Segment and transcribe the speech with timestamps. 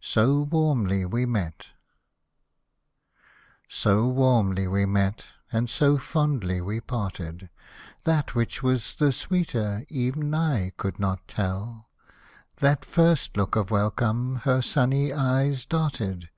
[0.00, 1.66] SO WARMLY WE MET
[3.68, 7.50] So warmly we met and so fondly we parted.
[8.04, 11.90] That which was the sweeter ev'n I could not tell,—
[12.64, 16.30] That first look of welcome her sunny eyes darted.